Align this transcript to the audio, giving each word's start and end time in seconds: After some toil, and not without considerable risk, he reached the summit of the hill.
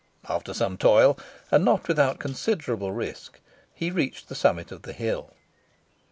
After 0.27 0.51
some 0.51 0.79
toil, 0.79 1.15
and 1.51 1.63
not 1.63 1.87
without 1.87 2.17
considerable 2.17 2.91
risk, 2.91 3.39
he 3.71 3.91
reached 3.91 4.29
the 4.29 4.33
summit 4.33 4.71
of 4.71 4.81
the 4.81 4.93
hill. 4.93 5.35